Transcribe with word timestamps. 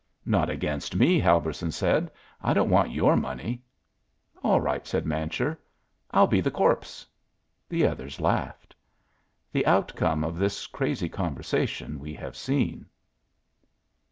"Not 0.25 0.49
against 0.49 0.95
me," 0.95 1.19
Helberson 1.21 1.69
said. 1.71 2.09
"I 2.41 2.55
don't 2.55 2.71
want 2.71 2.89
your 2.89 3.15
money." 3.15 3.61
"All 4.43 4.59
right," 4.59 4.87
said 4.87 5.05
Mancher; 5.05 5.59
"I'll 6.09 6.25
be 6.25 6.41
the 6.41 6.49
corpse." 6.49 7.05
The 7.69 7.85
others 7.85 8.19
laughed. 8.19 8.75
The 9.51 9.63
outcome 9.67 10.23
of 10.23 10.39
this 10.39 10.65
crazy 10.65 11.07
conversation 11.07 11.99
we 11.99 12.15
have 12.15 12.35
seen. 12.35 12.87